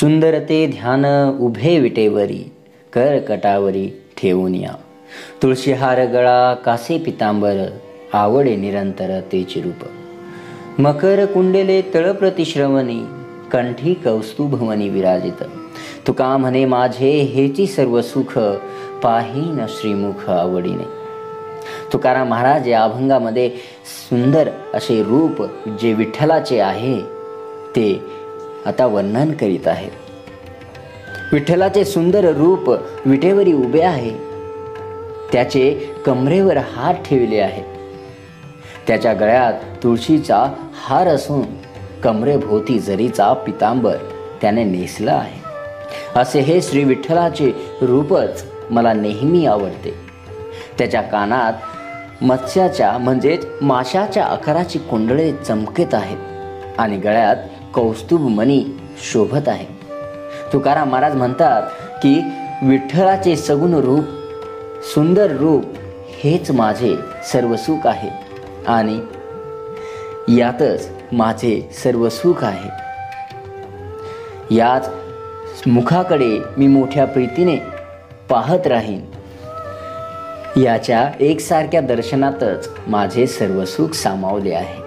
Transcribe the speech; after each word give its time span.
सुंदर 0.00 0.38
ते 0.38 0.66
ध्यान 0.66 1.04
उभे 1.40 1.78
विटेवरी 1.78 2.52
कर 2.92 3.18
कटावरी 3.18 3.88
ठेवून 4.16 4.54
या. 4.54 4.72
तुळशीहार 5.42 6.04
गळा 6.06 6.54
कासे 6.54 6.98
पितांबर 6.98 7.56
आवडे 8.12 8.56
निरंतर 8.56 9.20
तेचे 9.32 9.60
रूप 9.60 9.84
मकर 10.80 11.24
कुंडेले 11.24 11.80
तळप्रतिश्रवणी 11.94 13.00
कंठी 13.52 13.94
कौस्तुभवनी 13.94 14.88
विराजित. 14.88 15.44
तुका 16.06 16.36
म्हणे 16.36 16.64
माझे 16.64 17.10
हेची 17.10 17.66
सर्व 17.66 18.00
सुख 18.02 18.38
पाहीन 19.02 19.66
श्रीमुख 19.68 20.28
आवडीने. 20.30 20.88
तुकाराम 21.92 22.28
महाराज 22.28 22.68
या 22.68 22.82
अभंगामध्ये 22.82 23.48
सुंदर 23.86 24.48
असे 24.74 25.02
रूप 25.02 25.42
जे 25.80 25.92
विठ्ठलाचे 25.92 26.60
आहे 26.60 27.00
ते 27.76 28.23
आता 28.66 28.86
वर्णन 28.86 29.32
करीत 29.32 29.68
आहे. 29.68 29.90
विठ्ठलाचे 31.32 31.84
सुंदर 31.84 32.32
रूप 32.32 32.68
विटेवरी 33.06 33.52
उभे 33.52 33.82
आहे. 33.82 34.10
त्याचे 35.32 35.90
कमरेवर 36.06 36.56
हात 36.56 36.94
ठेवले 36.94 37.38
आहे. 37.38 37.62
त्याच्या 38.86 39.12
गळ्यात 39.12 39.52
तुळशीचा 39.82 40.46
हार 40.74 41.06
असून 41.06 41.42
कमरेभोवती 42.00 42.78
जरीचा 42.78 43.32
पितांबर 43.32 43.96
त्याने 44.40 44.64
नेसला 44.64 45.12
आहे. 45.12 45.44
असे 46.20 46.40
हे 46.40 46.62
श्री 46.62 46.84
विठ्ठलाचे 46.84 47.52
रूपच 47.82 48.44
मला 48.70 48.92
नेहमी 48.92 49.46
आवडते. 49.46 49.94
त्याच्या 50.78 51.02
कानात 51.02 51.52
मत्स्याच्या 52.24 52.98
म्हणजेच 52.98 53.46
माशाच्या 53.62 54.24
आकाराची 54.24 54.78
कुंडळे 54.78 55.32
चमकत 55.32 55.94
आहेत 55.94 56.18
आणि 56.78 56.96
गळ्यात 56.96 57.36
कौस्तुभ 57.74 58.20
मणी 58.20 58.64
शोभत 59.12 59.48
आहे. 59.48 59.66
तुकाराम 60.52 60.90
महाराज 60.90 61.14
म्हणतात 61.14 61.62
की 62.02 62.22
विठ्ठलाचे 62.62 63.36
सगुण 63.36 63.74
रूप 63.74 64.04
सुंदर 64.94 65.36
रूप 65.36 65.64
हेच 66.24 66.50
माझे 66.50 66.96
सर्व 67.32 67.56
सुख 67.56 67.86
आहे. 67.86 68.10
आणि 68.66 69.00
यातच 70.28 70.88
माझे 71.12 71.70
सर्व 71.72 72.08
सुख 72.08 72.44
आहे. 72.44 72.70
याच 74.56 74.88
मुखाकडे 75.66 76.38
मी 76.56 76.66
मोठ्या 76.66 77.04
प्रीतीने 77.04 77.56
पाहत 78.28 78.66
राहीन. 78.66 79.04
याच्या 80.60 81.10
एकसारख्या 81.20 81.80
दर्शनातच 81.80 82.68
माझे 82.86 83.26
सर्व 83.26 83.64
सुख 83.64 83.88
सामावले 83.88 84.54
आहे. 84.54 84.83